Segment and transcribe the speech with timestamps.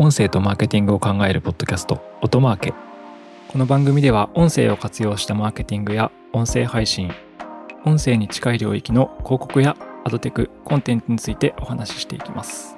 [0.00, 2.72] 音声とマーケティングを考えるポッドキャスト音マーケ。
[3.48, 7.10] この番組では音声を活用したマーケティングや音声配信
[7.84, 12.76] 音声に近い領域の広告やアドテクコンテンツについてお話ししていきます。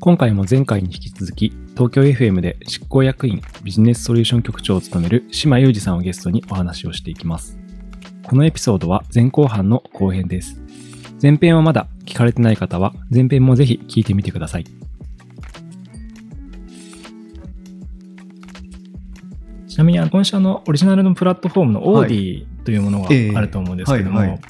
[0.00, 7.65] 今回も前回に引き続き東京 FM で執行役員ビジネスソリューション局長を務める島裕二さんをゲストにお話をしていきます。
[8.28, 10.60] このエピソードは前後半の後編です
[11.22, 14.64] 前編はまだ聞かれてない方は前編もぜひ聞いてみてください
[19.68, 24.40] ちなみに今週のオリジナルのプラットフォームのオーディというものがあると思うんですけども、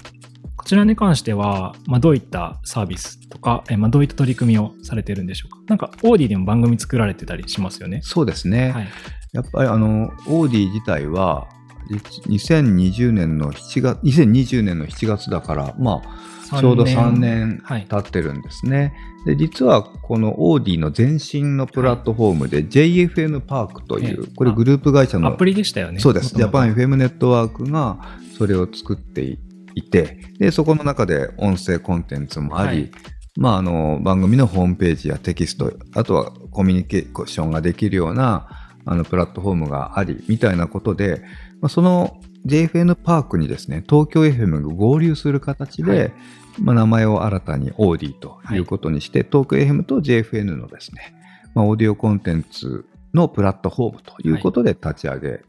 [0.57, 8.01] こちらに関しては、まあ、どういったサービスとか、えまあ、どういった取り組みをされてるんでしょうかなんか、オーディでも番組作られてたりしますよね。
[8.03, 8.71] そうですね。
[8.71, 8.89] はい。
[9.33, 11.49] やっぱりあの、 AuDee 自体は、
[11.91, 18.95] 2020年の7月、2020年の7月だから、まあ、ちょうど3年はい経ってるんですね。
[19.25, 25.99] で、実はこの AuDee の前身のプラットフォームで JFN パークという、ええこれグループ会社のアプリでしたよね。
[26.01, 26.35] そうです。
[26.35, 27.99] ジャパン FM ネットワークが
[28.39, 29.39] それを作って
[29.75, 32.91] いて、で、そこの中で音声コンテンツもあり、はい
[33.37, 38.49] まあ、あの、番組のホームページやテキスト、あとはコミュニケーションができるような、
[38.87, 41.23] あの、プラットフォームがあり、みたいなことで、
[41.67, 46.13] まあ、その JFN パークにですね、東京 FM が合流する形で、はい
[46.61, 51.13] まあ、名前を新たにオーディということにして、東京 FM と JFN のですね、
[51.57, 55.41] まあ、オーディオコンテンツのプラットフォームということで立ち上げ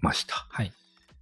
[0.00, 0.44] ました。
[0.48, 0.72] はい。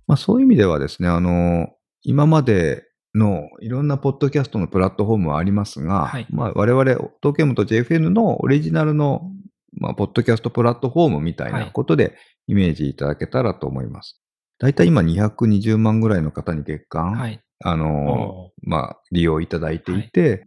[0.06, 1.68] まあ、そういう意味ではですね、あの、
[2.02, 6.84] 今までのいろんなポッドキャストのプラットフォームはありますが、はいまあ、我々、
[7.22, 9.30] 東京 M と JFN のオリジナルの、
[9.76, 14.22] まあ、ポッドキャストプラットフォームみたいなことでイメージいただけたらと思います。
[14.58, 17.40] 大体今220万ぐらいの方に月間、はい。
[17.64, 20.46] あの、まあ、利用いただいていて、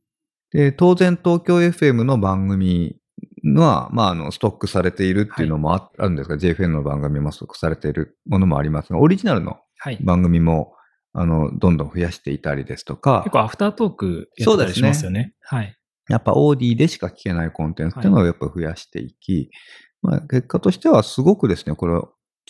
[0.52, 2.98] で、当然東京 FM の番組
[3.56, 9.98] は、まあ、あの、ストックされているっていうのもあ,、あるんですが、JFN の番組もストックされているものもありますが、オリジナルのはい。
[10.02, 10.76] 番組も、
[11.14, 15.34] あの、どんどん増やしていたりですとか結、構アフタートークやってたりしますよね。
[15.42, 15.76] はい。
[16.08, 19.50] やっぱオーディでしか聞けないコンテンツっていうのをやっぱ増やしていき、
[20.04, 22.00] まあ、結果としてはすごくですね、これ、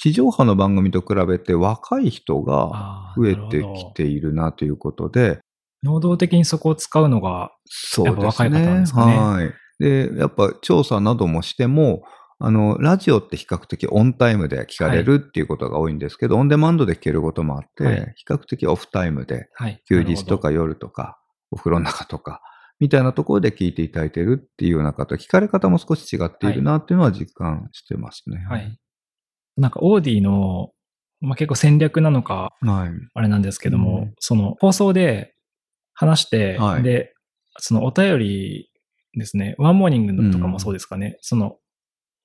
[0.01, 5.39] 地上波の番組と比べて若い人が増えてきているなということで、
[5.83, 8.49] 能動的にそこを使うのが、そうやっぱですね。
[8.49, 9.53] 若い方なんですかねはい。
[9.79, 12.01] で、やっぱ調査などもしても、
[12.39, 19.83] あの、ラジオって比較的オンタイムで聞かれるっていうことが多いんですけど、オンデマンドで聞けることもあって、はい比較的オフタイムで、はい。
[19.87, 21.19] 休日となか夜とか、
[21.51, 22.41] お風呂の中とか、
[22.79, 28.43] みたいなところで聞いていただいてるっていうような方、聞かれ方も少し違っているなっていうのは実感してますね。
[28.49, 28.75] はい。
[29.57, 30.71] なんか、 AuDee の、
[31.19, 32.89] まあ、結構戦略なのか、はい。
[33.13, 35.33] あれなんですけども、うんその放送で
[35.93, 37.13] 話して、はいで、
[37.57, 38.71] そのお便り
[39.17, 41.57] ですね、 ONE MORNING とかもそうですかね、その、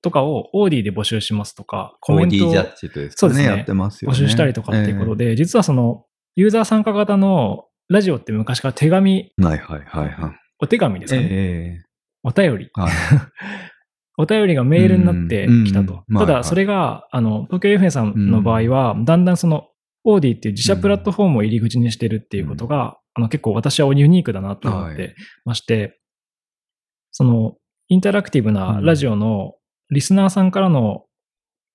[0.01, 4.15] とかを AuDee で募集しますとか、コメントをオーディジャッジというそうですねやってますよね。
[4.15, 5.25] 募集したりとかっていうことで。
[5.25, 6.05] で、実はその、
[6.35, 10.31] ユーザー参加型のラジオって昔から手紙、はいはいはいはい。
[10.59, 11.81] お手紙ですかね、え
[12.23, 12.65] お便り。
[12.65, 12.91] えはい。
[14.17, 16.03] お便りがメールになってきたと。
[16.17, 19.67] ただ、それが、あの、東京 FM さんの場合は、だんだんその、
[20.03, 25.99] オーディっていう自社プラットフォームを入り口にしてるっていうことが、あの、結構私はユニークだなと思っはてまして、
[27.11, 27.57] その、
[27.89, 29.55] インタラクティブなラジオの
[29.89, 31.05] リスナーさんからの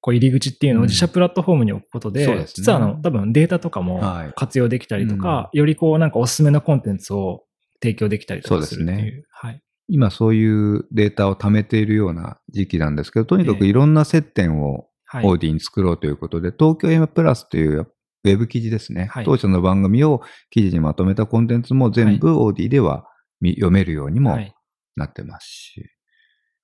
[0.00, 2.52] こう入り口っていうのを自社プラットフォームに置くことで、そうですね。
[2.56, 4.32] 実はあの、多分データとかもはい。
[4.34, 7.44] 活用できたりとか、よりこうなんかおすすめのコンテンツを
[7.80, 8.98] 提供できたりとかするっていう。
[8.98, 9.62] そうですはい。
[9.94, 15.26] 今そういうデータを貯めているような時期なんですけど、とにかくええいろんな接点をはい。
[15.26, 17.80] オーディに作ろうということで、東京 M プラスという
[18.24, 19.08] ウェブ記事ですね。
[19.10, 23.04] はい当社の番組を記事にまとめたコンテンツも全部オーディでは
[23.42, 24.54] 見読めるようにもはい
[24.96, 25.84] なってますし。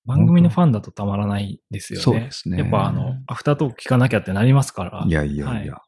[0.06, 2.02] 番組のファンだとたまらないですよね。
[2.02, 5.04] そうですねやっぱあの、アフタートーク聞かなきゃってなりますから。
[5.06, 5.74] いやいやいや。
[5.74, 5.82] は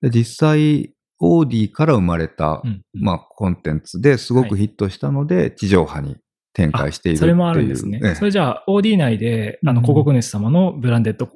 [0.00, 6.16] で実際、オーディから生まれた、うんまあ、コンテンツですごくヒットしたので、地上波に
[6.52, 7.26] 展開しているっていう。
[7.26, 8.00] それもあるんですね。
[8.02, 11.28] ええそれじゃあ、OD 内で、あの、うん広告主様のブランデッド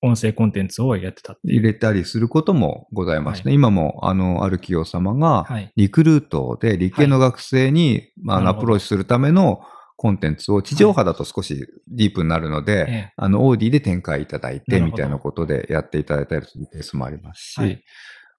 [0.00, 1.40] 音声コンテンツをやってたって。
[1.44, 3.50] 入れたりすることもございますね。
[3.50, 5.72] は今も、あの、ある企業様が、はい。
[5.76, 9.60] リクルートで理系の学生に、まああの、アプローチするための
[9.96, 17.82] コンテンツを地上波だと少しディープになるので、ええあの、オーディで展開いただいて、みたいなことでやっていただいたりするケースもありますし、はい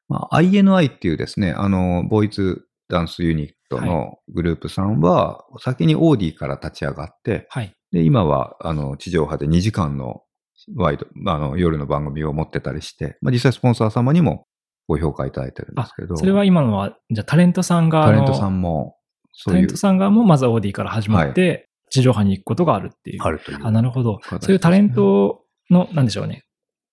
[0.08, 7.74] まあ、INI っていうですね、あの、ボーイズダンスユニットのグループさんは、先にオーディから立ち上がって、はい。
[7.92, 10.24] で、今は、あの、地上波で2時間の
[10.76, 14.46] ワイド、あの、夜の番組を持ってたりして、まあ、実際スポンサー様にも
[14.88, 16.18] ご評価いただいてるんですけど。
[16.18, 18.98] それは今のは、じゃあタレントさんが、タレントさんも、
[19.32, 19.78] そういうタレント。
[19.78, 23.24] さんがもまずオーディから始まって、地上波に行くことがあるっていう。
[23.24, 23.60] あるという。
[23.64, 24.20] あ、なるほど。
[24.42, 26.44] そういうタレントの、なんでしょうね。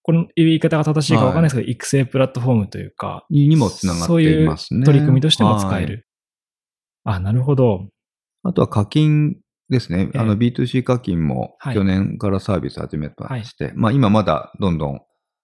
[0.02, 4.86] この言い方が正しいかわかんないですけど、育成プラットフォームというか、ににもつながっていますね。
[4.86, 6.05] 取り組みとしても使えはいる。
[7.06, 7.88] あ、なるほど。
[8.42, 9.36] あとは課金
[9.68, 10.10] ですね。
[10.14, 15.00] ええあの B2C 課金もはい去年からサービス始めまして、まあ今まだどんどん、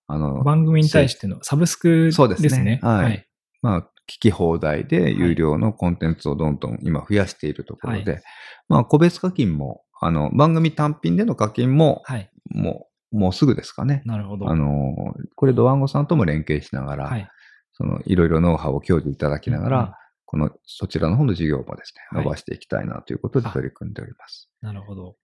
[0.09, 2.26] あの、番組に対してのサブスクですね。
[2.26, 3.26] そうですねはいはい。
[3.62, 3.81] まあ
[4.11, 8.20] 聞き放題で有料のコンテンツをどんどん今増やしているところで、
[8.69, 12.29] まあ個別課金も、あの、番組単品での課金も、はい。
[12.50, 14.03] もう、もうすぐですかね。
[14.05, 14.50] なるほど。
[14.50, 17.29] あの、これドワンゴさんとも連携しながら、はい。
[17.75, 19.99] そのいろいろノウハウを享受いただきながら、
[20.32, 24.50] このそちらの方の事業もですね、はい伸ばしていきたいなということで取り組んでおります。
[24.62, 25.17] なるほど。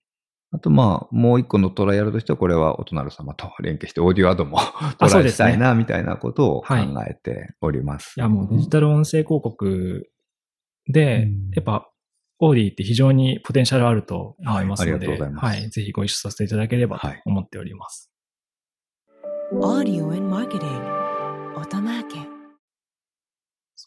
[0.52, 4.58] あと、まあ、もう一個のトライアルとしては、これはお隣様と連携して、オーディオアドも
[4.99, 8.14] トそうですねライしたいな、みたいなことを考はいえております。
[8.19, 10.10] いや、もうデジタル音声広告
[10.87, 11.90] で、うんやっぱ、
[12.40, 15.70] オーディって非常にポテンシャルあると思いますので、はいありがとうございますはい。
[15.70, 18.10] ぜひご一緒させていただければとはい思っております。
[19.52, 20.99] Audio and Marketing
[21.56, 22.28] Otamatic す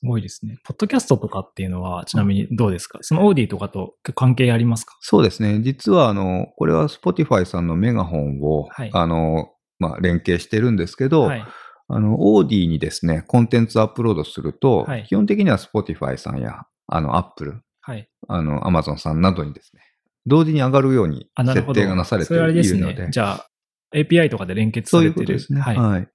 [0.03, 0.57] ごいですね。
[0.63, 4.97] ポッドキャストとかっていうのは、ちなみにどうですか、そのオーディとかと関係ありますか？
[5.01, 5.61] そうですね。
[5.61, 9.49] 実は、あの、これは Spotify さんのメガホンを、はいあの、
[9.79, 11.45] まあ、連携してるんですけど、はい。
[11.87, 18.07] あの、オーディにですね、コンテンツアップロードすると、はい基本的には Spotify さんや、あの、Apple、はい。
[18.27, 19.81] あの、Amazon さんなどにですね、
[20.25, 21.27] 同時に上がるように。
[21.37, 23.09] 設定がなされてそれはあれですいるので、ね。
[23.11, 23.47] じゃあ、
[23.95, 25.39] API とかで連結そういうされてる。
[25.39, 25.61] ことですね。
[25.61, 26.07] ははいい。。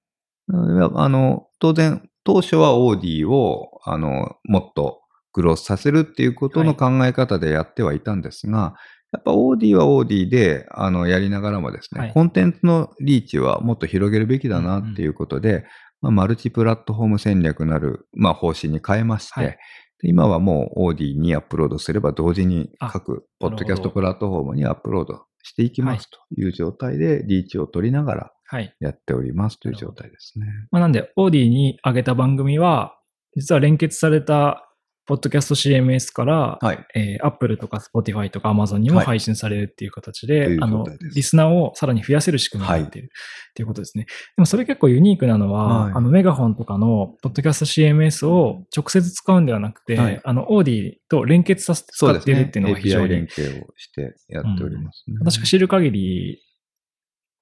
[0.47, 4.99] なのであの、当然、当初はオーディを、あの、もっと
[5.31, 8.75] グロースさせるっていうことの考え方でやってはいたんですが、
[9.13, 12.11] やっぱ AuDee は AuDee で、あの、やりながらもですね、はい。
[12.11, 15.63] コンテンツのリーチはもっと広げるべきだなっていうことで、
[16.01, 19.57] まあ、マルチプラットフォーム戦略なる、まあ、方針に変えまして、はい。
[20.01, 28.36] で今はもう AuDee にアップロードすれば同時にあ各ポッドキャストプラットフォームにアップロードしていきますという状態でリーチを取りながらはい。
[28.79, 30.47] やっておりますという状態ですね。
[30.71, 32.97] まあ、なんで、 AuDee に上げた番組は、
[33.35, 34.67] 実は連結された、
[35.07, 36.85] ポッドキャスト CMS から、はい。
[36.93, 40.85] えー、Apple とか Spotify とか Amazon にもはい配信されるっていう形とで、いうあの
[41.15, 44.03] リスナーをさらに増やせる仕組みになっている、っていうことですね。
[44.03, 55.15] でもそれ結構ユニークなのは、はいあの、メガホンとかのポッドキャスト CMS を直接使うんではなくて、はいあの、オーディと連結させて使っているっていうのが非常 API 連に、携をしてやっておりますね。
[55.21, 56.41] 私が知る限り、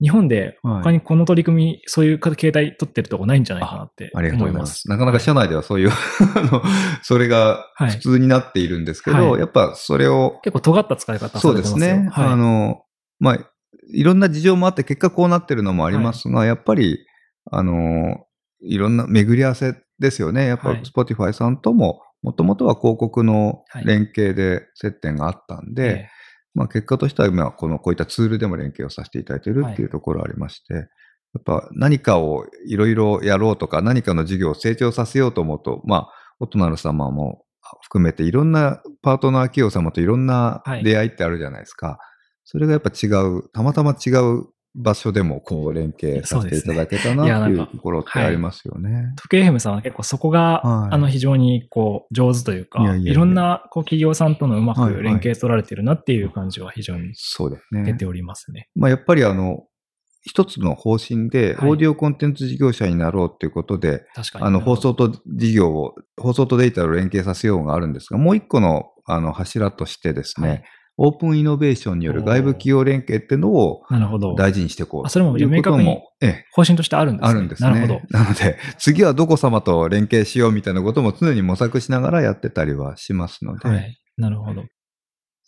[0.01, 0.83] 日本ではい。
[0.83, 4.59] 他にこの取り組み、そういう形態取ってるとこないんじゃないかなってありがとう思いま。
[4.59, 4.81] ございます。
[4.81, 4.89] す。
[4.89, 6.61] なかなか社内ではそういう、あの、
[7.01, 7.91] それがはい。
[7.91, 9.39] 普通になっているんですけど、はい。
[9.39, 12.09] やっぱそれを、結構尖った使い方さそうですね。
[12.11, 12.27] はい。
[12.27, 12.83] あの、
[13.19, 13.51] まあ、
[13.93, 17.05] いろんな事情もあって結果こうなってるのもありますが、やっぱり、
[17.51, 18.25] あの、
[18.61, 20.47] いろんな巡り合わせですよね。
[20.47, 20.81] やっぱはい。
[20.83, 23.85] Spotify さんとも、もともとは広告のはい。
[23.85, 26.09] 連携で接点があったんで、え
[26.55, 36.09] まあ結果としては今このこういったツールでも連携をさせていただいているっていうはいところありまして、やっぱ何かをいろいろやろうとか何かの事業を成長させようと思うと、まあ、
[36.39, 37.43] お隣様も
[37.81, 41.99] 含めていろんなパートナー企業様といろんなはい出会いってあるじゃないですか。
[42.45, 49.13] それがやっぱ違う、たまたま違う場所でもこう連携させていただけたなっていうところってありますよね。
[49.15, 57.83] 時計 FM さんは結構そこが、はいあの非常にこう上手というか、いいやいやいやろんなこう企業さんとのうまはいはいく連携取られてるなっていう感じは非常にそうですね。
[57.83, 58.69] 出ておりますね。
[58.75, 59.63] まあ、やっぱりあの、
[60.21, 64.45] 一つの方針で、はいオーディオコンテンツ事業者になろうっていうことで、確かに。
[64.45, 70.63] あの、放送と事業を、放送とデータを連携させようがあるんですが、もう一個の、あの、柱としてですね、はい
[70.97, 73.83] オープンイノベーションによる外部企業連携っていうのを。
[74.37, 76.01] 大事にしていこうあそれも明確に
[76.53, 77.29] 方針としてあるんですね。
[77.29, 77.69] あるんですね。
[77.69, 78.01] なるほど。
[78.09, 83.97] なので、 次はどこ様と連携しようみたいなことも常に模索しながらやってたりはしますので、はい。
[84.17, 84.63] なるほど。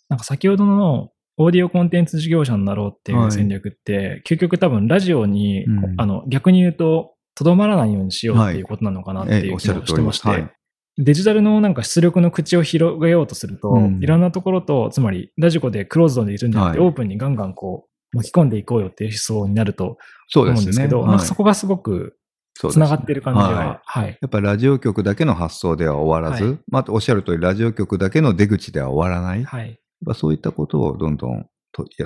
[0.08, 10.28] なんか先ほどのオーディオコンテンツ事業者になろうっていう戦略って、究極多分ラジオに、うんあの、逆に言うと、とどまらないようにしようっていうことなのかなっていう気ええおっしゃるもしてまして。
[10.28, 10.50] はい。
[10.98, 20.60] デジタルのなんか出力の口を広げようとすると、うんいろんなところと、つまりラジコでクローズドでいるんじゃなくて、はいオープンにガンガンこう、巻き込んでいこうよっていう思想になるとそうですね。
[20.60, 22.16] 思うんですけど、はいなんかそこがすごく
[22.54, 24.18] そうですね繋がってる感じはいは、はい。
[24.20, 29.42] やっぱりラジオ局だけの発想では終わらず、はいまあ、おっしゃる通り、ラジオ局だけの出口では終わらない。
[29.42, 29.78] やっはい。
[30.04, 31.46] ぱそういったことをどんどん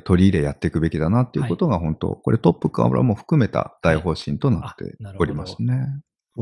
[0.05, 5.87] 取り入れやっていくべきだなっていうことが本当、これトップからも含めた大方針となっておりますね。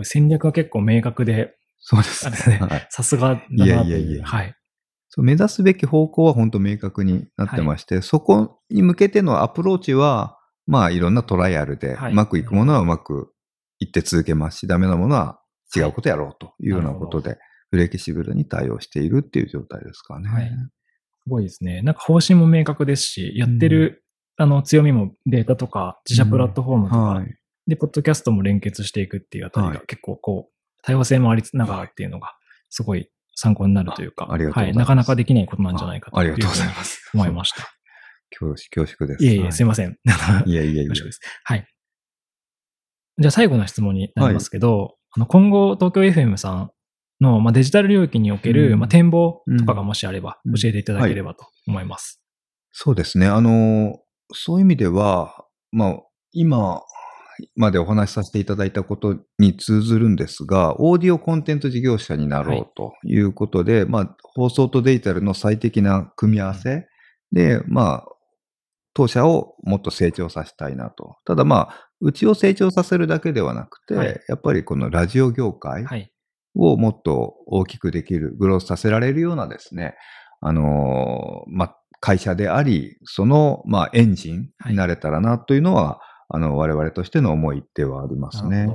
[0.02, 2.58] 戦略が結構明確で、そうですね。
[2.58, 2.86] はい。
[2.90, 3.64] さすがだなという。
[3.64, 4.24] いやいやいや。
[4.24, 4.54] はい。
[5.08, 12.12] そう目指すべき方向は本当明確になってまして、そこに向けてのアプローチは、まあいろんなトライアルで、はい。
[12.12, 13.32] うまくいくものはうまく
[13.80, 15.40] いって続けますし、ダメなものは
[15.74, 17.38] 違うことやろうというようなことで、
[17.70, 20.28] フレキシブルに対応しているっていう状態ですかね。
[20.28, 20.48] はい。
[21.22, 21.82] すごいですね。
[21.82, 24.04] なんか方針も明確ですし、やってる、
[24.36, 27.36] あの強みもデータとか自社プラットフォームとか、はい。
[27.66, 29.76] で、ポッドキャストも連結していくっていうあたりはい。
[29.76, 32.34] が結構こう、多様性もありながらっていうのが、
[32.68, 37.10] すごい参考になるというか、あありがとうございますはい、なかなかできないことなんじゃないかとあいうふうにりがとうございます。
[37.14, 37.80] 思いました。
[38.30, 39.24] 恐縮、恐縮です。
[39.24, 39.98] いえいえ、はいすいません。
[40.46, 41.20] いやいやいや恐縮です。
[41.44, 41.66] はい。
[43.18, 46.70] じゃあ最後の質問になりますけど、あの今後、東京 FM さん
[47.20, 52.22] の、まあ、デジタル領域における、うんまあ、展望とかがもしあれば、うん教えていただければと思います。
[52.72, 53.26] そうですね。
[53.26, 53.98] あの、
[54.32, 55.98] そういう意味では、まあ、
[56.32, 56.82] 今
[57.56, 66.86] までお話しさせていただいたことに通ずるんですが、オーディオコンテンツ事業者になろうということで、まあ、放送とデジタルの最適な組み合わせ
[67.32, 68.04] で、まあ、
[68.94, 71.16] 当社をもっと成長させたいなと。
[71.24, 76.12] ただまあ、うちを成長させるだけではなくて、はいやっぱりこのラジオ業界はい。
[76.56, 79.94] をもっと大きくできる、グロースさせられるようなですね、
[80.40, 88.68] あのーまあ、会社であり、その、まあ、エンジンになれたらなというのは、あの、我々としての思いではありますね。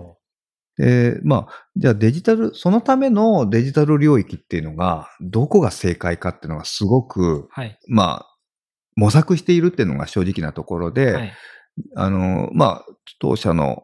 [0.78, 7.80] で、まあ、じゃあデジタル、そのためのデジタル領域っていうのが、どこが正解かっていうのがすごく、はい。
[7.88, 8.38] まあ、
[8.96, 11.34] 模索しているっていうのが正直なところで、はい。
[11.96, 12.86] あの、まあ、
[13.20, 13.84] 当社の、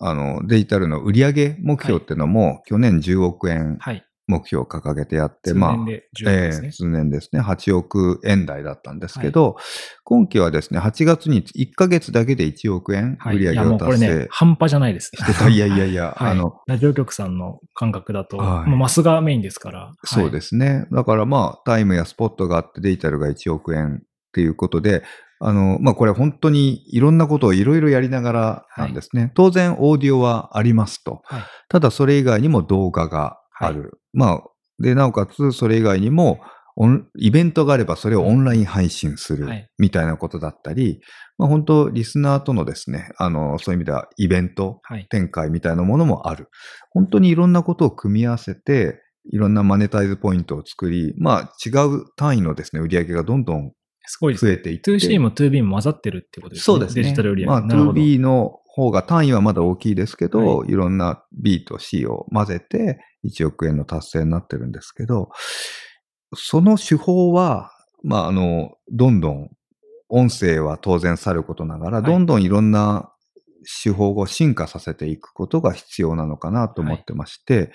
[0.00, 4.03] あの、デジタルの売上目標っていうのも、去年10億円はい。
[4.26, 6.72] 目標を掲げてやって、数まあ年、で10ですねええ。
[6.72, 9.56] 数年ですね、8億円台だったんですけど、
[10.04, 13.36] 今期はですね、8月に1ヶ月だけで1億円はい。
[13.36, 15.10] 売上いや、もをうこれ達成ね、半端じゃないです。
[15.14, 15.48] してた。
[15.48, 19.92] いやいやいや、 はい、あの、ラジオ局さんの感覚だと、はいもうマスがメインですから。
[20.04, 20.86] そうですすね。
[20.92, 25.02] だからまあ、タイムやスポットがあってデジタルが1億円っていうことで、
[25.40, 29.32] あの、まあこれ本当にいろんなことをいろいろやりながらなんですね。
[29.34, 31.22] 当然オーディオはありますと。
[31.24, 31.42] はい。
[31.68, 33.98] ただそれ以外にも動画がある。
[34.12, 34.42] まあ、
[34.78, 36.40] で、なおかつそれ以外にも、
[37.18, 41.00] イベントがあればそれをオンライン配信するはいみたいなことだったり、
[41.38, 45.06] まあ本当リスナーとのですね、あの、そういう意味ではイベントはい。
[45.08, 46.48] 展開みたいなものもある。
[46.90, 49.00] 本当にいろんなことを組み合わせて、
[49.32, 53.72] いろんなマネタイズポイントを作り、まあ違う単位のですね、売り上げがどんどん
[54.06, 54.34] すごい。
[54.34, 54.90] 増えていって。
[54.90, 56.62] 2C も 2B も混ざってるってことですね。
[56.62, 57.02] そうですね。
[57.04, 57.50] デジタル売り上げ。
[57.50, 65.30] まあなるほど 2B の方が単位はまだ大きいですけど、、はいろんな B と C を混ぜて1億円の達成になってるんですけど、
[66.34, 67.70] その手法は、
[68.02, 69.50] まああの、どんどん
[70.08, 72.10] 音声は当然さることながら、はい。
[72.10, 73.12] どんどんいろんな
[73.82, 77.72] 手法を進化させていくことが必要なのかなと思ってまして、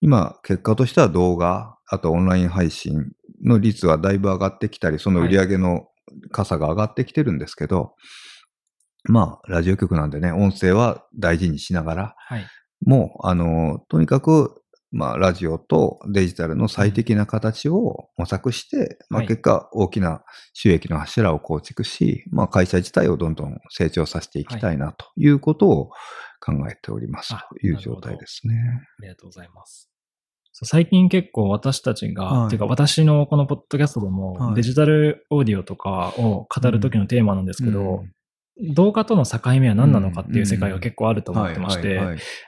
[0.00, 3.12] 今、結果としては動画、あとオンライン配信
[3.44, 5.88] の率はだいぶ上がってきたり、その売り上げの
[6.32, 7.94] 傘が上がってきてるんですけど、
[9.04, 12.46] まあ、ラジオ局なんでね、音声は大事にしながら、はい。
[12.84, 14.59] もう、あの、とにかく、
[14.92, 19.28] まあ、ラジオとデジタルの最適な形を模索して、まあ、はい。
[19.28, 25.28] 結果、大きな収益の柱を構築し、まあ、会社自体をどんどん成長させていきたいなとい。
[25.28, 25.90] うことを
[26.40, 28.54] 考えておりますあという状態ですね。
[28.98, 29.90] ありがとうございます。
[30.52, 32.46] 最近結構私たちが、はい。
[32.46, 34.54] っていうか私のこのポッドキャストでも、はい。
[34.56, 38.12] デジタルオーディオとかを語る時のテーマなんですけど、うん
[38.74, 42.00] 動画との境目は何なのかっていう世界が結構あると思ってまして、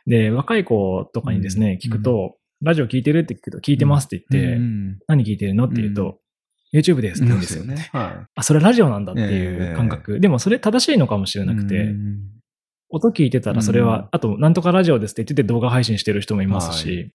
[0.06, 6.18] で、若い子とかにですね、うん聞くと、ラジオ聞いてるって聞くと、聞いてますって言って、うん何聞いてるのって言うと、
[6.74, 7.64] YouTube ですって言うんですよ。
[7.64, 7.88] ね。
[7.92, 10.20] はあ、それラジオなんだっていう感覚。
[10.20, 11.46] でもそれ正しいのかもしれい。
[11.46, 12.18] なくて、うん。
[12.88, 14.08] 音聞いてたらそれは、うん。
[14.12, 17.12] あと、なんとかラジオですって言ってて動画配信してる人もいますし、はい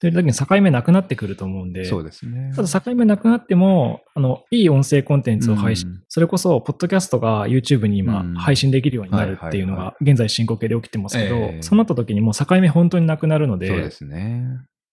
[0.00, 2.52] という時に境目なくなってくると思うんで、そうですね。
[2.54, 8.34] ただ境目なくなっても、あの、いい音声コンテンツを配信、うんそれこそ、ポッドキャストが YouTube に今うん。
[8.34, 11.62] 配信できるようになるっていうのが、現在進行形で起きてますけど、ええ。
[11.62, 14.46] そうなった時にもう境目本当になくなるのそうで、ですね。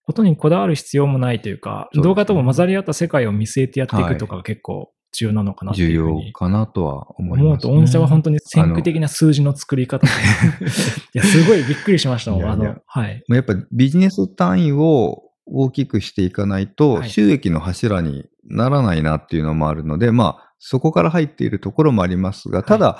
[0.08, 10.12] 音にこだわる必要もないというか、動画とも混ざり合った世界を見据えてやっていくとかが結構重要なのかなって重要いうふうにかなとは思います、思うと、音声は本当に先駆的な数字の作り方で。
[11.14, 12.40] いや、すごいびっくりしましたもん。
[12.40, 13.22] いやいやあの、はい。
[13.28, 22.98] やっぱビジネス単位を大きくしていかないとはい収益の柱にならないなっていうのもあるので、まあそこから入っているところもありますが、ただ、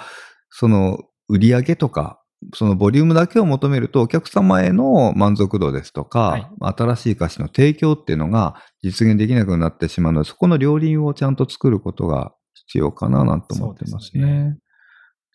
[0.50, 2.20] その売り上げとか、
[2.54, 14.58] そのボリュームだけを求めるとお客様への満足度ですとか、新しい歌詞の提供っていうのが実現できなくなってしまうので、そこの両輪をちゃんと作ることが必要かななんて思ってますそうですね。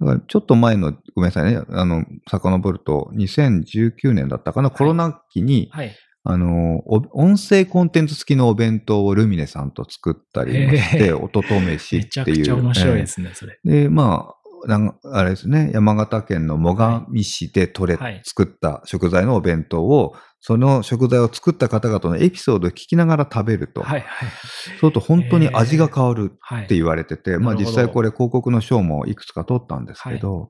[0.01, 5.95] だからちょっと前の、ごめんなさいね、あの、遡ると、2019年だったかな、コロナ期に、はい。
[6.23, 12.45] あの、お音声コンテンツ付きのお弁当をルミネさんと作ったりもしへて、え音と飯めちゃくっていう。
[12.45, 13.59] ちゃ面白いでえすね、それ。
[13.65, 18.21] えで、まあ、なんあれですね、山形県の最上市で取れ、はい。
[18.23, 24.29] 作った食材のお弁当を、その食材を作った方々のエピソードを聞きながら食べると、はいはい。
[24.29, 26.65] そうすると本当に味が変わるはい。
[26.65, 27.77] って言われてて、まあなるほど。
[27.77, 30.49] 実際これ広告の賞もいくつか取ったんですけど、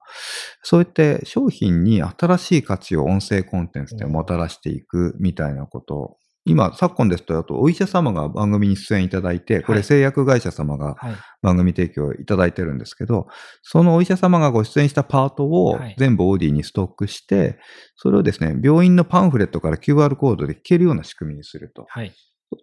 [0.64, 11.16] そうやって商品に新しい価値を音声コンテンツでもたらしていくみたいなこと、今、昨今ですと、あとお医者様が番組に出演いただいて、こはいれ製薬会社様がはい。
[11.42, 13.28] 番組提供いただいてるんですけど、
[13.64, 17.60] そのお医者様がご出演したパートをはい全部オーディにストックして、
[17.96, 21.86] それをですね、病院のパンフレットから QR コードで聞けるような仕組みにすると。
[21.90, 22.12] はい。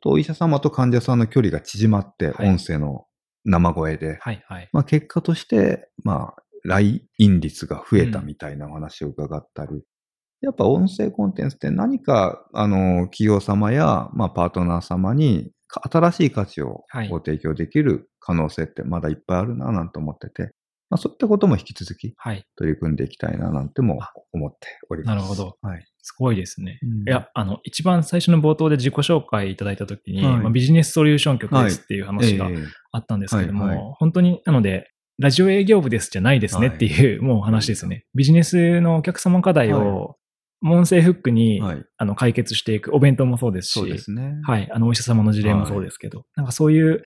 [0.04, 3.04] お医者様と患者さんの距離が縮まって、はい音声の
[3.44, 4.44] 生声で、はい。
[4.46, 4.68] はい。
[4.72, 9.82] まあ、結果として、まあ、来院率が増えたみたいなお話を伺ったり、
[10.40, 20.52] やっぱ音声コンテンツって何か、あの、企業様や、まあ、パートナー様にか新しい価値をはいご提供できる可能性ってまだいっぱいあるな、なんて思ってて、
[20.90, 22.44] まあ、そういったことも引き続きはい。
[22.56, 24.00] 取り組んでいきたいな、なんても
[24.32, 25.16] 思っております。
[25.16, 25.56] なるほど。
[25.60, 25.84] はい。
[26.00, 26.78] すごいですね。
[26.82, 32.56] うんいや、あの、一番最初の冒頭で自己紹介いただいたときに、はいまあ、ビジネスソリューション局ですっていう話がええ
[32.92, 38.04] あったんですけれども、はいはい本当に、なので、ラジオ営業部ですじゃないですねっていう、もう話ですね。
[38.14, 40.16] ビジネスのお客様課題を、
[40.62, 41.84] 音声フックに、はい。
[41.96, 44.40] あの解決していく、お弁当もそうですし、そうですね。
[44.44, 47.04] はい、あの、お医者様の事例もそうですけど、なんかそういう、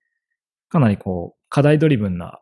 [0.69, 2.41] かなりこう、課題ドリブンな、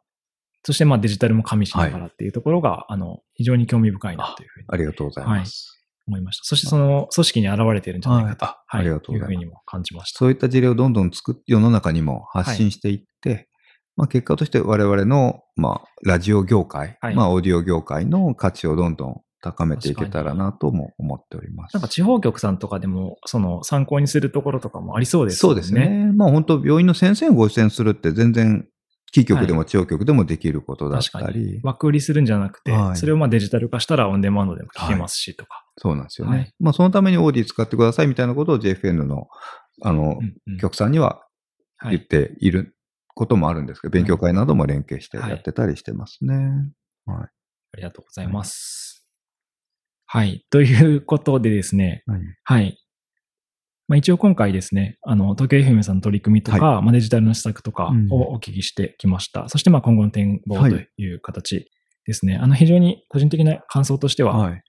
[0.65, 5.81] そしてまあデジタルも加味しながらっていうところが、あの、非常に興味深いなというふうにありがとうございます。
[6.07, 6.45] 思いました。
[6.45, 10.19] そしてその組織に現れているんじゃないかと、はいあありがとうございますいうふうにも感じました。
[10.19, 13.49] そういった事例をどんどん作っ世の中にも発信していって、
[13.97, 21.75] まあ、結果として我々の、まあ、ラジオ業界、はいまあ、オーディオ業界の価値をどんどん高めていけたらなとも思っております。
[21.75, 25.55] なんか地方局さんとかでも、その参考にするところとかもありそうですよね。
[25.55, 26.13] そうですね。
[26.15, 28.67] まあ本当病院の先生をご出演するって全然、
[29.13, 31.61] キー局でも地方局でもできることだったり、に。
[31.63, 35.65] 枠売りするんじゃなくて、はいそれをまあデジタル化したらオンデマンドでも聞けますしとか。
[35.79, 36.37] そうなんですよね。
[36.37, 39.29] はいまあそのためにオーディ使ってくださいみたいなことを JFN の、
[39.83, 41.23] あの、うんうん局さんには
[41.81, 41.97] はい。
[41.97, 42.77] 言っている
[43.15, 46.35] こともあるんですけど、勉強会なども連携してやってたりしてますね。
[47.07, 47.17] はい。
[47.73, 49.00] ありがとうございます。
[50.13, 50.45] はい。
[50.51, 52.79] ということでですね、はいはい。
[53.87, 59.49] まあ、一応今回ですね、あの、東京 FM さんの取り組みとか、まあ、デジタルの施策とかうんをお聞きしてきました。
[59.49, 61.71] そしてまあ今後の展望はいという形
[62.07, 62.37] ですね。
[62.43, 64.63] あの、非常に個人的な感想としては、はい。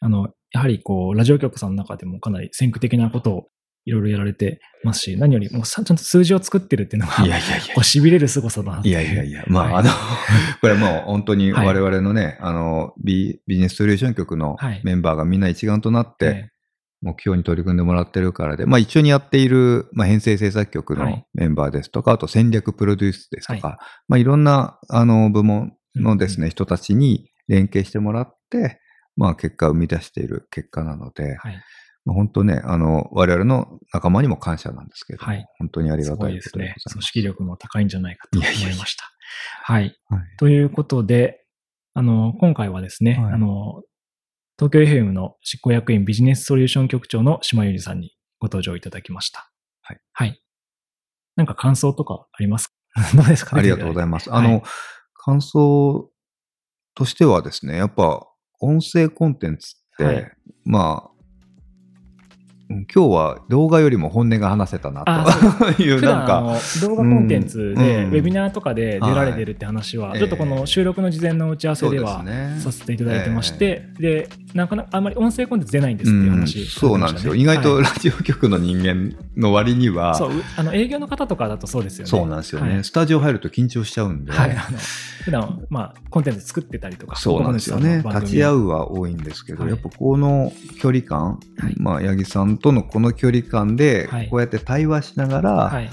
[0.00, 3.46] あの、やはりこう、ラジオ局さんの中でもかなり先駆的なことを
[3.84, 9.74] いろいろやられてますし、何よりもうさちゃんと数字を作ってるっていうのが、いやいやいやこう痺れる凄さだないやいやいや、まあ、はい。
[9.74, 9.90] あの、
[10.60, 11.66] これもう本当にはい。
[11.66, 14.80] 我々のね、あのビ、ビジネスソリューション局のはい。
[14.84, 16.50] メンバーがみんな一丸となって、え
[17.02, 21.26] 目標に取り組んでもらってるからで、まあ一緒にやっている、まあ編成制作局のはい。
[21.34, 28.80] メンバーですとか、あと戦略プロデュースですとか、まあいろんな、あの、部門のですね、人たちに連携してもらって、
[29.16, 31.62] まあ結果を生み出している結果なので、はい。
[32.04, 36.74] まあ、本当ね、あの、我々の仲間にも感謝なんですけど、はい本当にありすがたいですね。
[36.90, 39.04] 組織力も高いんじゃないかと思いました。
[39.62, 39.96] はい。
[40.08, 41.44] はいということで、
[41.94, 43.82] あの、今回はですね、はいあの、
[44.58, 49.50] 東京 FM の執行役員ビジネスソリューション局長の島ゆりさんにご登場いただきました。
[49.82, 50.00] はい。
[50.12, 50.40] はい。
[51.36, 52.74] なんか感想とかありますか？
[53.16, 53.56] どうですか？
[53.56, 54.32] ありがとうございます。
[54.32, 54.62] あの、はい
[55.26, 56.10] 感想
[56.94, 58.26] としてはですね、やっぱ
[58.60, 60.32] 音声コンテンツって、はい
[60.66, 61.13] まあ、うん
[62.92, 65.24] 今日は動画よりも本音が話せたなあ
[65.58, 72.24] と いう、普なんか、動画コンテンツで、うんウェビナーとかで出られてるって話は、はいちょっとこの収録の事前の打ち合わせでは
[72.58, 77.34] させていただいてまして、で、なかなかあんまり音声コンテンツ出ないんですっていう話、うんそうなんですよ。
[77.34, 82.10] 意外とラジオ局の人間の割には、そう、うあの営業の方とかだとそうですよね。
[82.10, 82.84] そうなんですよね、はい。
[82.84, 84.78] スタジオ入ると緊張しちゃうんで、はい、あの
[85.24, 88.02] 普段まあコンテンツ作ってたりとか、そうなんですよね。
[88.04, 88.64] 立ち会う。
[88.64, 89.70] うは多いんですけど、はい。
[89.70, 91.74] やっぱこの距離感、はい。
[91.76, 95.90] まあ、八木さんとのこの距離感ではい、こうやって対話しながらはい、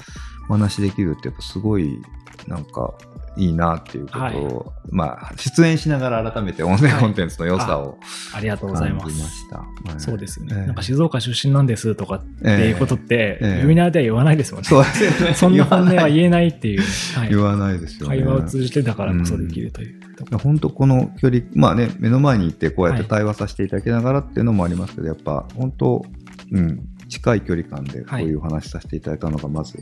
[0.48, 1.98] お話できるって、やっぱすごい、
[2.46, 2.94] なんか、
[3.36, 7.98] いいなっていうことを、まあ、出演しながら改めて音声コンテンツの良さを
[8.34, 9.08] ありがとうございま。
[9.08, 9.22] す。
[9.52, 9.64] は
[9.96, 10.00] い。
[10.00, 10.66] そうですよね、ええ。
[10.66, 13.62] なんか静岡出身なんですとかっていうことって、ええ。
[13.62, 14.68] ウェビナーでは言わないですもんね。
[14.68, 15.32] ね。
[15.34, 16.82] そんな本音は言言えないっていう、
[17.16, 17.28] はい。
[17.30, 18.16] 言わないですよね。
[18.16, 20.00] 会話を通じてだからこそできるという。
[20.14, 20.38] ところ。
[20.38, 23.08] 本当この距離、まあね、目の前にいてこうやってはい。
[23.08, 26.04] 対話させていただきながらっていうのもありますけど、やっぱ本当、
[26.52, 29.78] うん、近い距離感でこういうお話しさせていただいたのがまず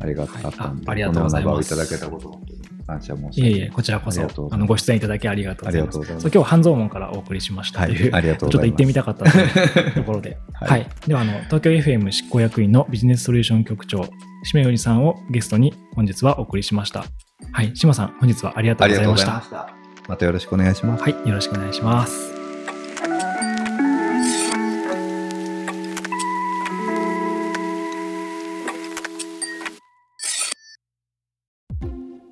[0.00, 0.88] ありがたかったんで、はい。
[0.88, 1.66] あありがとうございます。
[1.66, 5.98] いただけたことを本当に感謝申し上げいえいえ、こちらこそあのご出演いただきありがとうございます。
[5.98, 6.20] ます。
[6.20, 7.86] そう今日半蔵門からお送りしました。
[7.86, 10.82] という、はいちょっと行ってみたかったというところで、 ははい。
[10.82, 14.08] い、ではあの東京 FM 執行役員のビジネスソリューション局長
[14.44, 17.04] 島よりさんをゲストに本日はお送りしました。
[17.52, 19.26] はい、島さん本日はありがとうございました。
[19.26, 19.42] ございま。
[19.42, 19.76] した。
[20.08, 21.02] またよろしくお願いします。
[21.02, 22.35] はい、よろしくお願いします。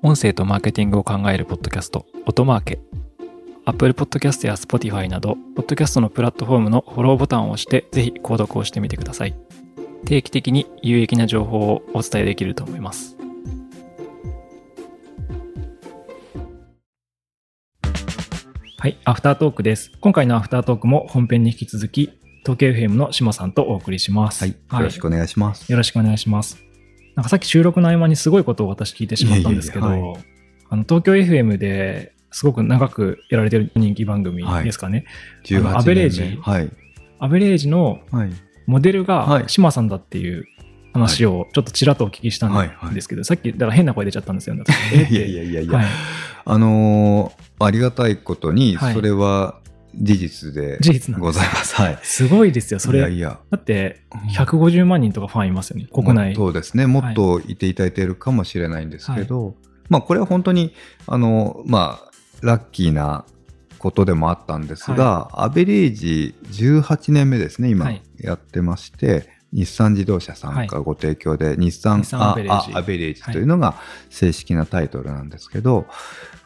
[0.05, 2.79] 音声とマーケティングを考えるポッドキャスト、音マーケ。
[3.65, 9.33] Apple Podcast や Spotify など、ポッドキャストのプラットフォームのフォローボタンを押して、ぜひ購読をしてみてください。
[10.05, 13.17] 定期的に有益な情報をお伝えできると思います。
[18.77, 19.91] はい、アフタートークです。
[20.01, 22.11] 今回のアフタートークも本編に引き続き、
[22.43, 24.43] 東京 FM の島さんとお送りします。
[24.43, 24.51] はい。
[24.51, 25.67] よろしくお願いします。
[25.71, 26.64] よろしくお願いします。
[27.15, 30.17] なんかさっき収録の合間にすごいことを私聞いてしまったんですけど、いえいえは
[30.69, 35.05] あの東京 FM ですごく長くやられてる人気番組ですかね。
[35.45, 35.69] 18年目。
[35.77, 36.69] アベレージはい。
[37.19, 38.31] アベレージのはい。
[38.67, 39.43] モデルがはい。
[39.47, 40.45] 島さんだっていう
[40.91, 44.55] 話をちょっとちらっとお聞きしたはいはいんですけど、さっきだから変な声出ちゃったんですよ。
[45.09, 45.85] いやいやいやいや、はい、
[46.45, 48.93] あのーありがたいことに、はい。
[48.93, 49.59] それは
[49.97, 51.75] 事実で事実なんございます。
[51.75, 51.99] はい。
[52.03, 52.79] すごいですよ。
[52.79, 54.01] それ、いやいや、だって
[54.35, 55.87] 150万人とかファンいますよね。
[55.93, 56.35] 国内。
[56.35, 56.87] そうですね。
[56.87, 59.55] もっといていただいているかもしれないんですけど、
[59.89, 60.73] まあこれは本当に、
[61.07, 63.25] あの、まあ、ラッキーな
[63.77, 73.75] ことでもあったんですが、アベレージ18年目ですね、今はいやってまして、日産自動車さんからご提供で、日産日産アベレージああアベレージというのが
[74.09, 75.85] 正式なタイトルなんですけど、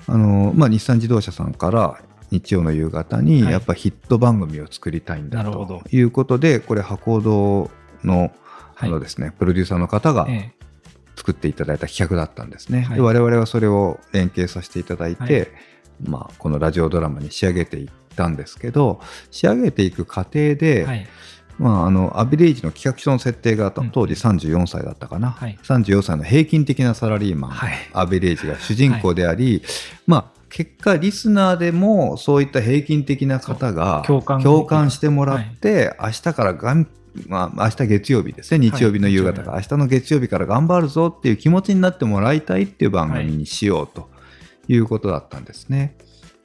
[0.07, 2.01] あのまあ、日産自動車さんから
[2.31, 3.51] 日曜の夕方にはい。
[3.53, 7.69] やっぱヒット番組を作りたいんだということで、これ、博報
[8.03, 8.89] のあはい。
[8.89, 10.65] のですね、プロデューサーの方がええ。
[11.15, 12.83] 作っていただいた企画だったんですね。
[12.83, 12.95] はい。
[12.95, 15.47] で我々はそれを連携させていただいて、はい。
[16.03, 21.07] まあ、このラジオドラマに仕上げていったんですけど仕上げていく過程で、はい。
[21.57, 23.89] まあ、あのアベレージの企画書の設定がうん。
[23.89, 25.59] 当時34歳だったかな、はい。
[25.61, 27.73] 34歳の平均的なサラリーマン、はい。
[27.91, 29.61] アベレージが主人公であり、
[30.07, 36.87] まあ結果リスナーでもそういった平均的な方が共感してもらって、明日からがん、
[37.27, 38.69] まあ、明日月曜日ですね。
[38.69, 44.09] 日曜日の夕方から、明日の月曜日から頑張るぞっていう気持ちになってもらいたいっていう番組にしようと
[44.67, 45.95] いうことだったんですね。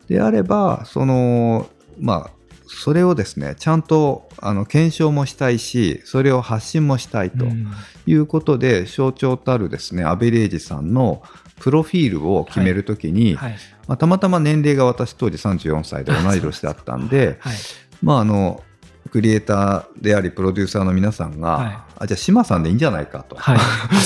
[0.09, 1.67] であればその
[1.99, 2.31] まあ
[2.67, 7.73] それをですねちゃんとあの検証もしたいしそれを発信もしたいとうん。
[8.07, 11.23] いうことで、象徴たるですねアベレージさんの
[11.61, 13.57] プロフィールを決めるときに、はい。
[13.87, 17.57] まあ、たまたま年齢が私当時34歳で同い年だったんではい。
[18.03, 18.63] まああの
[19.11, 21.79] クリエイターでありプロデューサーの皆さんが、はい。
[22.01, 23.59] あじゃあ島さんでいいんじゃないかと、はい。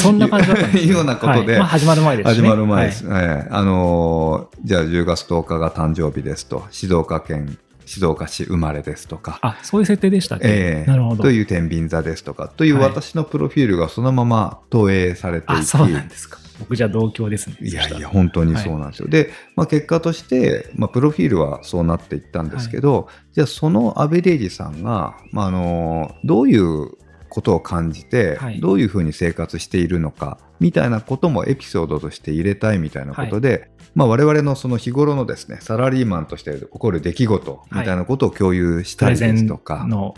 [0.02, 0.78] そんな感じだったね。
[0.80, 1.58] いうようなことではい。
[1.58, 2.48] まあ、始まる前ですし始ね。
[2.48, 3.24] まる前です、はい。
[3.24, 3.48] ええ。
[3.50, 10.90] あのーじゃあ10月10日が誕生日ですと静岡県静岡市生まれですとか、あ、そういう設定でしたっけ、ええ。
[10.90, 11.22] なるほど。
[11.22, 12.48] という天秤座ですとか。
[12.48, 12.84] というはい。
[12.84, 16.38] 私のプロフィールがそのまま投影されていあ、き、そうなんですか。
[16.58, 17.56] 僕じゃ同郷ですね。
[17.62, 19.08] いやいや、本当にそうなんですよ。
[19.08, 26.90] で、まあ、結果として、まあ、プロフィールはそうなっていったんですけど、じゃあそのアベレージさんが、まあ、あのどういう
[27.28, 28.60] ことを感じて、はい。
[28.60, 40.14] どういうふうに生活しているのかみたいなこともエピソードとして入れたいみたいなことで、まあ、我々のその日頃のですねサラリーマンとして起こる出来事みたいなことを共有したりですとか、の、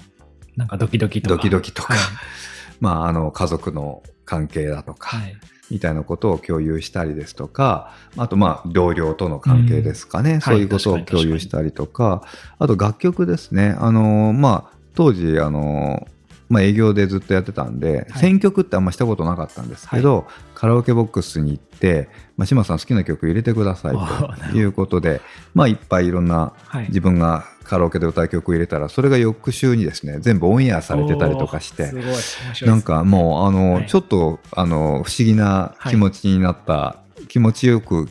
[0.56, 1.36] なんかドキドキとか。
[1.36, 2.02] ドキドキとかはい。
[2.80, 5.36] まあ、あの家族の関係だとか、はい。
[5.70, 10.40] みたいなことを共有したりですとか、あとまあ同僚との関係ですかね、ん。
[10.40, 12.22] そういうことを共有したりとか、
[12.58, 16.08] あと楽曲ですね、あのまあ当時あの
[16.50, 18.20] まあ、営業でずっとやってたんで、はい。
[18.20, 25.20] 選曲ってあんましたことなかったんですけど、カラオケボックスに行って、まあ、島さん好きな曲入れてくださいということで、
[25.54, 26.86] まあ、いっぱいいろんなはい。
[26.88, 32.04] 自分がカラオケで歌う曲を入れたらそれが翌週にですね全部オンエアされてたりとかしておーすごい。
[32.04, 33.86] 面白いですなんかもうあの、はい。
[33.86, 36.96] ちょっとあの不思議な気持ちになった、
[37.28, 38.08] 気持ちよく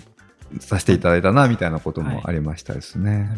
[0.60, 3.30] させていただいたなみたいなこともありましたですね。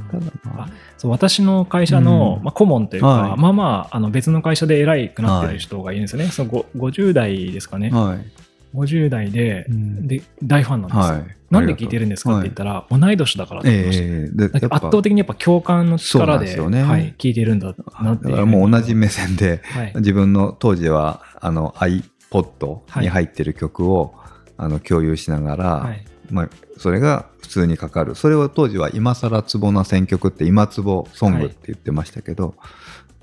[0.43, 2.43] はいそう私の会社の、うん。
[2.43, 3.39] まあ、顧問というか、はい。
[3.39, 8.77] まあまああの別の会社で偉くなってる人がいるんですよね、そのご50代ですかね、はい。
[8.77, 10.07] 50代で,、うん。
[10.07, 11.37] で大ファンなんですよ、はい。
[11.49, 16.83] なんで聞いてるんですかって言ったら、同い年だからって言いました、ええでだけどやっぱ圧倒的にやっぱ共感の力でんでね。
[16.83, 17.67] はい、聞いてるんだ
[18.01, 24.15] なってだからもう同じ目線ではい、自分の当時はあの iPod に入ってる曲を、
[24.57, 28.15] あの共有しながら、はいまあ、それが普通にかかる。
[28.15, 32.55] それを当時は今更ツボな選曲って今ツボソングって言ってましたけど、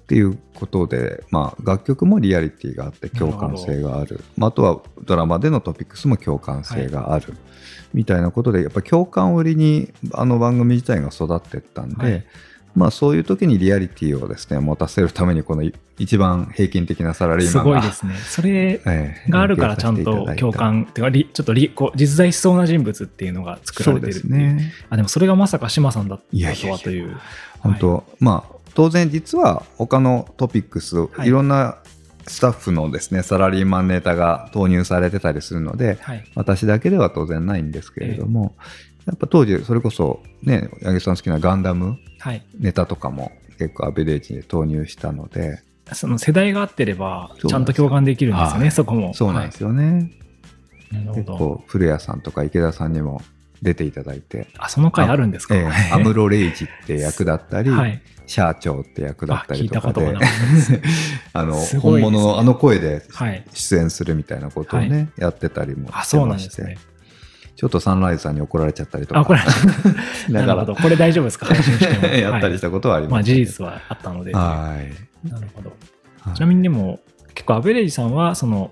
[0.03, 4.25] っていうことで、まあ、楽曲もリアリティがあって共感性がある。
[4.37, 7.35] まあ、あとはドラマでのトピックスも共感性がある、
[7.93, 12.25] みたいなことでやっぱ共感を売りにあの番組自体が育っていったんで、はい
[12.75, 17.73] まあそういう時にリアリティをですね、持たせるために、このい一番平均的なサラリーすマンが。
[17.73, 18.15] ごいですね。
[18.15, 20.53] それええがあるからちゃんと共。
[20.53, 24.73] 感っていうか、りちょっとりこう実在しそうな人物っていうのが作られてるっていね。
[24.91, 27.17] あ、でもそれがまさか島さんだったとはという。
[27.61, 31.79] 本当、まあ当然実は他のトピックス、はいいろんな
[32.29, 36.25] スタッフのですね、サラリーマンネタが投入されてたりするので、はい。
[36.35, 38.55] 私だけでは当然ないんですけれども、
[39.09, 42.45] やっぱ当時それこそね、八木さん好きなガンダムはい。
[42.59, 49.15] ネタとかも結構アベレージに投入したので、その世代が合ってれば、ちゃんと共感できるんですよね、はいそこも。
[49.15, 50.11] そうなんですよね。
[50.93, 51.07] はい。
[51.17, 53.23] 結構古谷さんとか池田さんにも
[53.63, 55.55] 出ていただいて、あ、その回あるんですか？
[55.57, 58.03] ええ アムロ・レイジって役だったり、はい。
[58.27, 60.15] シャーチョーって役だったりとかで
[61.33, 63.45] あの本物のあの声ではい。
[63.55, 66.79] 出演するみたいなことをね、やってたりもあ、してそうなんまして、ですね。
[67.59, 69.21] ちょっとサンライズさんに怒られちゃったりとか。
[69.21, 69.53] あ、 これ、だか
[70.31, 70.75] らなるほど。
[70.77, 71.49] これ大丈夫ですか？
[72.17, 73.09] やったりしはたことはありい。
[73.09, 74.33] まあます、事実はあったので。
[74.33, 74.77] は
[75.27, 75.29] い。
[75.29, 75.73] なるほど。
[76.21, 76.35] はい。
[76.37, 77.01] ちなみにでも、
[77.35, 78.71] 結構アベレージさんは、その、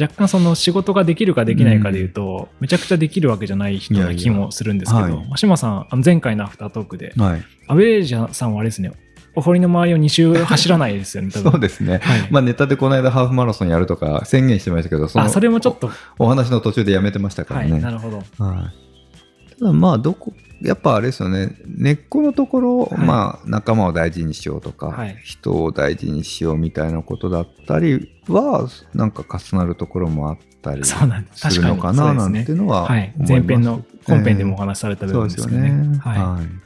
[0.00, 5.16] 若干その仕事ができるかできないかでいうと、めちゃくちゃできるわけじゃない人な気もするんですけど、いやいや。
[5.18, 8.90] はいまあ島さん、あの前回のアフタートークで、はい、アベレージさんはあれですね、
[9.36, 11.52] お堀の周りを2周走らないですよね、多分。
[11.52, 12.28] そうですね、はい。
[12.30, 18.18] まあ、ネタでこの間ハーフマラソンやるとか宣言してましたけどそのあ、それもちょっと、おお話の途中でやめてましたからはい、ね、なるほど。
[18.18, 21.56] はい、ただまあどこやっぱあれですよね。
[21.66, 22.98] 根っこのところ、はい。
[22.98, 25.16] まあ仲間を大事にしようとか、はい。
[25.22, 30.94] 人を大事にしようみたいなことだったりはなんか重なるところもあったりす。
[31.34, 33.12] するのかななんていうのははい。
[33.16, 33.32] 思います。
[33.32, 35.98] 前編の本編でもお話しされた部そう分ですすよね。
[35.98, 36.63] はい。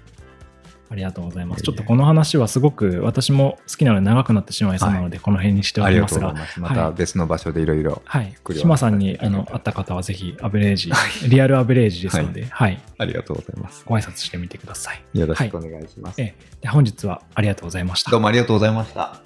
[0.90, 1.60] はいありがとうございます。
[1.60, 6.60] いえいえちょっとこの話はすごく私も好きなので長くなってしまいそうなので、この辺にしておありますが、ます。
[6.60, 8.02] まはいた別の場所でいろいろ。
[8.04, 10.90] はい島さんにあの会った方はぜひアベレージ、
[11.28, 12.80] リアルアベレージですので、はい。
[12.98, 13.82] ありがとうございます。
[13.86, 15.02] ご挨拶してみてください。
[15.18, 16.20] よろしくお願いします。
[16.20, 18.20] ええで本日はありがとうございましたどう。
[18.20, 19.20] もありがとうございました。